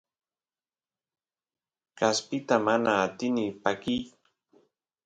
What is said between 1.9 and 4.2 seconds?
kaspita mana atini pakiy